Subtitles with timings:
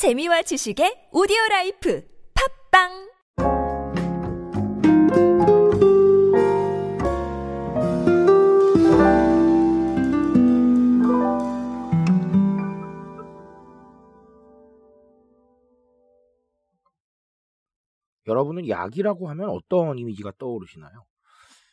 [0.00, 2.02] 재미와 지식의 오디오 라이프
[2.72, 2.88] 팟빵
[18.26, 21.09] 여러분은 약이라고 하면 어떤 이미지가 떠오르시나요?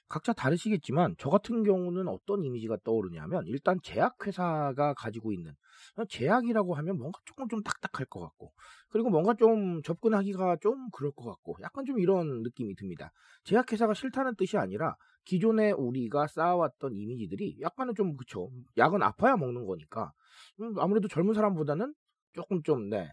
[0.10, 5.54] 각자 다르시겠지만 저 같은 경우는 어떤 이미지가 떠오르냐면 일단 제약회사가 가지고 있는
[5.98, 8.54] 어, 제약이라고 하면 뭔가 조금 좀 딱딱할 것 같고
[8.89, 13.11] 그리고 뭔가 좀 접근하기가 좀 그럴 것 같고 약간 좀 이런 느낌이 듭니다.
[13.43, 20.14] 제약회사가 싫다는 뜻이 아니라 기존에 우리가 쌓아왔던 이미지들이 약간은 좀 그쵸 약은 아파야 먹는 거니까
[20.61, 21.94] 음, 아무래도 젊은 사람보다는
[22.33, 23.11] 조금 좀 네,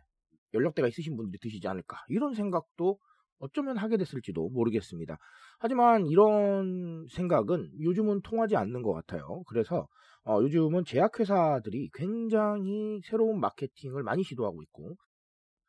[0.53, 2.99] 연령대가 있으신 분들이 드시지 않을까 이런 생각도
[3.45, 5.19] 어쩌면 하게 됐을지도 모르겠습니다.
[5.59, 9.43] 하지만 이런 생각은 요즘은 통하지 않는 것 같아요.
[9.47, 9.87] 그래서
[10.27, 14.97] 어, 요즘은 제약회사들이 굉장히 새로운 마케팅을 많이 시도하고 있고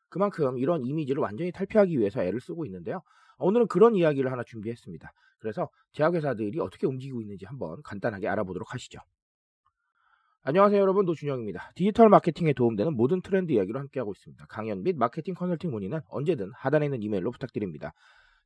[0.08, 3.00] 그만큼 이런 이미지를 완전히 탈피하기 위해서 애를 쓰고 있는데요.
[3.38, 5.12] 오늘은 그런 이야기를 하나 준비했습니다.
[5.38, 8.98] 그래서 제약회사들이 어떻게 움직이고 있는지 한번 간단하게 알아보도록 하시죠.
[10.48, 11.72] 안녕하세요 여러분 노준영입니다.
[11.74, 14.46] 디지털 마케팅에 도움되는 모든 트렌드 이야기로 함께하고 있습니다.
[14.48, 17.94] 강연 및 마케팅 컨설팅 문의는 언제든 하단에 있는 이메일로 부탁드립니다.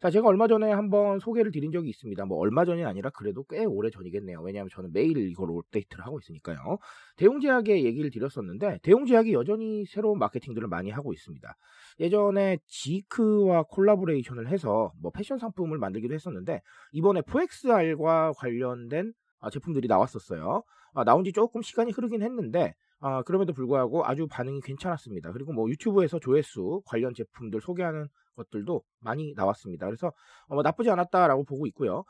[0.00, 2.24] 자 제가 얼마 전에 한번 소개를 드린 적이 있습니다.
[2.24, 4.40] 뭐 얼마 전이 아니라 그래도 꽤 오래 전이겠네요.
[4.40, 6.78] 왜냐하면 저는 매일 이걸 업데이트를 하고 있으니까요.
[7.18, 11.54] 대웅제약의 얘기를 드렸었는데 대웅제약이 여전히 새로운 마케팅들을 많이 하고 있습니다.
[12.00, 20.62] 예전에 지크와 콜라보레이션을 해서 뭐 패션 상품을 만들기도 했었는데 이번에 포엑스알과 관련된 아, 제품들이 나왔었어요.
[20.94, 25.32] 아, 나온 지 조금 시간이 흐르긴 했는데 아, 그럼에도 불구하고 아주 반응이 괜찮았습니다.
[25.32, 29.86] 그리고 뭐 유튜브에서 조회수 관련 제품들 소개하는 것들도 많이 나왔습니다.
[29.86, 30.08] 그래서
[30.48, 32.04] 어, 뭐 나쁘지 않았다라고 보고 있고요.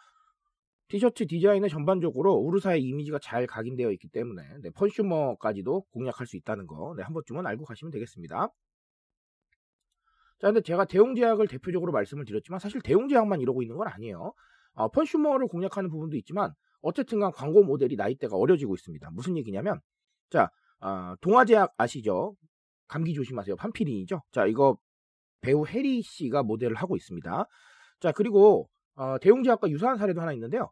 [0.89, 6.95] 티셔츠 디자인은 전반적으로 우르사의 이미지가 잘 각인되어 있기 때문에 네, 컨슈머까지도 공략할 수 있다는 거
[6.97, 8.49] 네, 한 번쯤은 알고 가시면 되겠습니다.
[10.41, 14.33] 자, 근데 제가 대웅제약을 대표적으로 말씀을 드렸지만 사실 대웅제약만 이러고 있는 건 아니에요.
[14.73, 19.11] 어, 컨슈머를 공략하는 부분도 있지만 어쨌든 간 광고 모델이 나이대가 어려지고 있습니다.
[19.13, 19.81] 무슨 얘기냐면
[20.31, 22.35] 자 어, 동아제약 아시죠?
[22.89, 23.57] 감기 조심하세요.
[23.57, 24.23] 판피린이죠.
[24.33, 24.79] 자 이거
[25.41, 27.47] 배우 해리 씨가 모델을 하고 있습니다.
[28.01, 30.71] 자 그리고 어, 대웅제약과 유사한 사례도 하나 있는데요.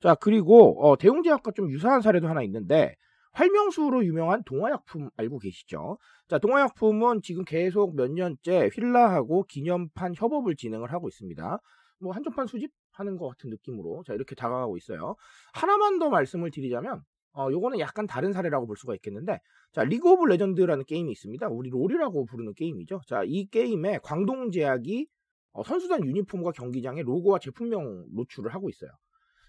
[0.00, 2.96] 자 그리고 어, 대웅제약과 좀 유사한 사례도 하나 있는데
[3.32, 5.98] 활명수로 유명한 동화약품 알고 계시죠?
[6.28, 11.58] 자, 동화약품은 지금 계속 몇 년째 휠라하고 기념판 협업을 진행을 하고 있습니다.
[12.00, 15.16] 뭐 한정판 수집 하는 것 같은 느낌으로 자 이렇게 다가가고 있어요.
[15.54, 17.02] 하나만 더 말씀을 드리자면
[17.32, 19.38] 어 요거는 약간 다른 사례라고 볼 수가 있겠는데
[19.72, 21.48] 자 리그 오브 레전드라는 게임이 있습니다.
[21.48, 23.00] 우리 롤이라고 부르는 게임이죠.
[23.08, 25.06] 자 이 게임에 광동제약이
[25.52, 28.90] 어, 선수단 유니폼과 경기장에 로고와 제품명 노출을 하고 있어요.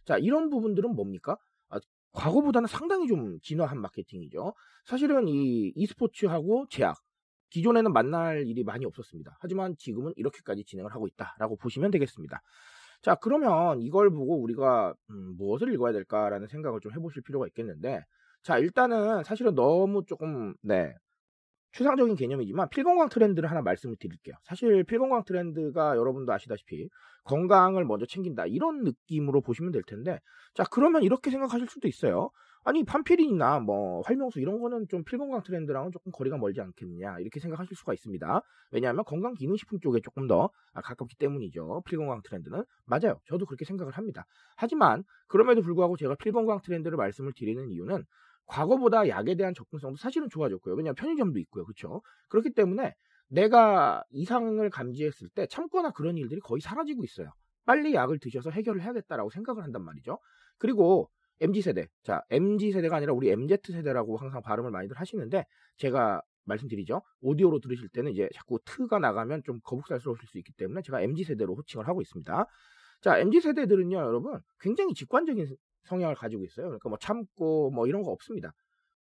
[0.05, 1.37] 자 이런 부분들은 뭡니까?
[1.69, 1.79] 아,
[2.13, 4.53] 과거보다는 상당히 좀 진화한 마케팅이죠.
[4.85, 6.97] 사실은 이 e스포츠하고 제약
[7.51, 9.37] 기존에는 만날 일이 많이 없었습니다.
[9.41, 12.41] 하지만 지금은 이렇게까지 진행을 하고 있다라고 보시면 되겠습니다.
[13.01, 18.03] 자, 그러면 이걸 보고 우리가 음, 무엇을 읽어야 될까라는 생각을 좀 해보실 필요가 있겠는데,
[18.43, 20.93] 자, 일단은 사실은 너무 조금, 네,
[21.71, 24.35] 추상적인 개념이지만 필건강 트렌드를 하나 말씀을 드릴게요.
[24.43, 26.89] 사실 필건강 트렌드가 여러분도 아시다시피
[27.23, 30.19] 건강을 먼저 챙긴다 이런 느낌으로 보시면 될 텐데
[30.53, 32.29] 자 그러면 이렇게 생각하실 수도 있어요.
[32.63, 37.75] 아니 판피린이나 뭐 활명수 이런 거는 좀 필건강 트렌드랑은 조금 거리가 멀지 않겠느냐 이렇게 생각하실
[37.75, 38.41] 수가 있습니다.
[38.71, 41.81] 왜냐하면 건강 기능식품 쪽에 조금 더 가깝기 때문이죠.
[41.87, 43.19] 필건강 트렌드는 맞아요.
[43.25, 44.25] 저도 그렇게 생각을 합니다.
[44.57, 48.05] 하지만 그럼에도 불구하고 제가 필건강 트렌드를 말씀을 드리는 이유는
[48.51, 50.75] 과거보다 약에 대한 접근성도 사실은 좋아졌고요.
[50.75, 51.63] 왜냐하면 편의점도 있고요.
[51.63, 52.01] 그렇죠?
[52.27, 52.93] 그렇기 때문에
[53.29, 57.31] 내가 이상을 감지했을 때 참거나 그런 일들이 거의 사라지고 있어요.
[57.65, 60.19] 빨리 약을 드셔서 해결을 해야겠다라고 생각을 한단 말이죠.
[60.57, 61.87] 그리고 MZ세대.
[62.03, 65.45] 자, MZ세대가 아니라 우리 MZ세대라고 항상 발음을 많이들 하시는데
[65.77, 67.01] 제가 말씀드리죠.
[67.21, 71.87] 오디오로 들으실 때는 이제 자꾸 트가 나가면 좀 거북살스러우실 수 있기 때문에 제가 MZ세대로 호칭을
[71.87, 72.45] 하고 있습니다.
[73.01, 75.47] 자, MZ세대들은요, 여러분, 굉장히 직관적인
[75.83, 76.67] 성향을 가지고 있어요.
[76.67, 78.51] 그러니까 뭐 참고 뭐 이런 거 없습니다.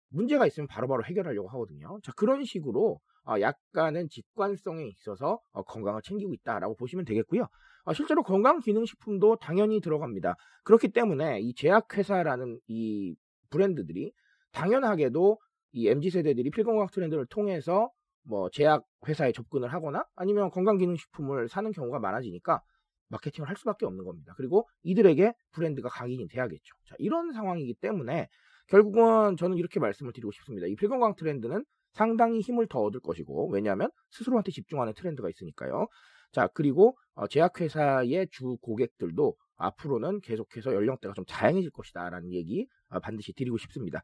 [0.08, 1.98] 문제가 있으면 바로바로 바로 해결하려고 하거든요.
[2.02, 7.46] 자, 그런 식으로 어, 약간은 직관성에 있어서 어, 건강을 챙기고 있다라고 보시면 되겠고요.
[7.84, 10.36] 어, 실제로 건강기능식품도 당연히 들어갑니다.
[10.64, 13.16] 그렇기 때문에 이 제약회사라는 이
[13.50, 14.12] 브랜드들이
[14.52, 15.38] 당연하게도
[15.72, 17.90] 이 MZ세대들이 필건강 트렌드를 통해서
[18.22, 22.60] 뭐 제약회사에 접근을 하거나 아니면 건강기능식품을 사는 경우가 많아지니까
[23.08, 24.34] 마케팅을 할 수밖에 없는 겁니다.
[24.36, 26.74] 그리고 이들에게 브랜드가 각인이 돼야겠죠.
[26.88, 28.28] 자, 이런 상황이기 때문에
[28.68, 30.66] 결국은 저는 이렇게 말씀을 드리고 싶습니다.
[30.66, 35.86] 이 필건강 트렌드는 상당히 힘을 더 얻을 것이고 왜냐하면 스스로한테 집중하는 트렌드가 있으니까요.
[36.32, 43.32] 자 그리고 어, 제약회사의 주 고객들도 앞으로는 계속해서 연령대가 좀 다양해질 것이다라는 얘기 어, 반드시
[43.32, 44.02] 드리고 싶습니다.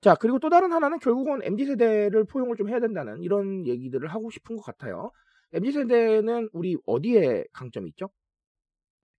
[0.00, 4.56] 자, 그리고 또 다른 하나는 결국은 MZ세대를 포용을 좀 해야 된다는 이런 얘기들을 하고 싶은
[4.56, 5.10] 것 같아요.
[5.52, 8.08] MZ세대는 우리 어디에 강점이 있죠?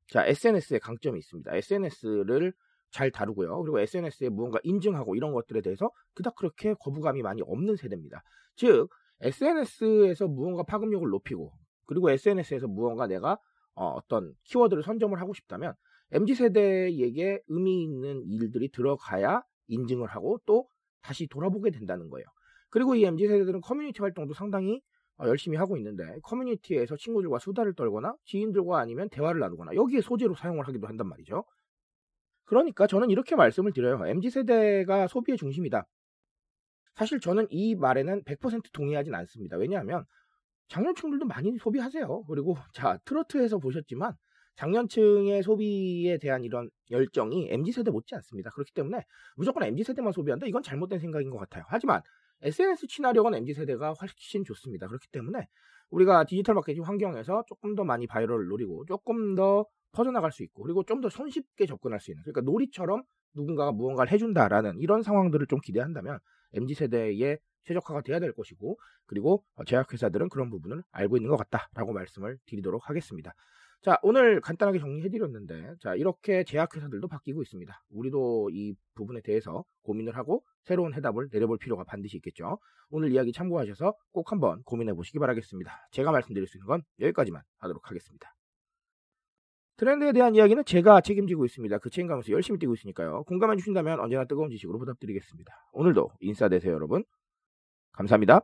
[0.10, 1.56] 자, SNS에 강점이 있습니다.
[1.56, 2.54] SNS를
[2.92, 3.62] 잘 다루고요.
[3.62, 8.24] 그리고 SNS에 무언가 인증하고 이런 것들에 대해서 그닥 그렇게 거부감이 많이 없는 세대입니다.
[8.56, 8.90] 즉,
[9.22, 11.52] SNS에서 무언가 파급력을 높이고,
[11.86, 13.38] 그리고 SNS에서 무언가 내가
[13.76, 15.74] 어, 떤 키워드를 선점을 하고 싶다면,
[16.12, 20.68] MZ세대에게 의미 있는 일들이 들어가야 인증을 하고 또
[21.02, 22.26] 다시 돌아보게 된다는 거예요.
[22.70, 28.80] 그리고 이 MZ세대들은 커뮤니티 활동도 상당히 어, 열심히 하고 있는데 커뮤니티에서 친구들과 수다를 떨거나 지인들과
[28.80, 31.44] 아니면 대화를 나누거나 여기에 소재로 사용을 하기도 한단 말이죠.
[32.46, 34.06] 그러니까 저는 이렇게 말씀을 드려요.
[34.06, 35.86] MZ세대가 소비의 중심이다.
[36.96, 39.56] 사실 저는 이 말에는 100% 동의하진 않습니다.
[39.58, 40.04] 왜냐하면
[40.68, 42.24] 장년층들도 많이 소비하세요.
[42.24, 44.14] 그리고 자 트로트에서 보셨지만
[44.56, 48.50] 장년층의 소비에 대한 이런 열정이 MZ세대 못지 않습니다.
[48.52, 49.06] 그렇기 때문에
[49.38, 50.48] 무조건 MZ세대만 소비한다?
[50.48, 51.64] 이건 잘못된 생각인 것 같아요.
[51.68, 52.02] 하지만
[52.42, 54.88] SNS 친화력은 MZ세대가 훨씬 좋습니다.
[54.88, 55.48] 그렇기 때문에
[55.90, 60.84] 우리가 디지털 마케팅 환경에서 조금 더 많이 바이럴을 노리고 조금 더 퍼져나갈 수 있고 그리고
[60.84, 63.04] 좀 더 손쉽게 접근할 수 있는 그러니까 놀이처럼
[63.36, 66.20] 누군가가 무언가를 해준다라는 이런 상황들을 좀 기대한다면
[66.54, 72.90] MZ세대의 최적화가 돼야 될 것이고 그리고 제약회사들은 그런 부분을 알고 있는 것 같다라고 말씀을 드리도록
[72.90, 73.34] 하겠습니다.
[73.82, 77.82] 자, 오늘 간단하게 정리해드렸는데, 자, 이렇게 제약회사들도 바뀌고 있습니다.
[77.92, 82.60] 우리도 이 부분에 대해서 고민을 하고 새로운 해답을 내려볼 필요가 반드시 있겠죠.
[82.90, 85.88] 오늘 이야기 참고하셔서 꼭 한번 고민해 보시기 바라겠습니다.
[85.92, 88.36] 제가 말씀드릴 수 있는 건 여기까지만 하도록 하겠습니다.
[89.78, 91.78] 트렌드에 대한 이야기는 제가 책임지고 있습니다.
[91.78, 93.24] 그 책임감에서 열심히 뛰고 있으니까요.
[93.24, 95.54] 공감해 주신다면 언제나 뜨거운 지식으로 부탁드리겠습니다.
[95.72, 97.06] 오늘도 인싸 되세요, 여러분.
[97.94, 98.42] 감사합니다.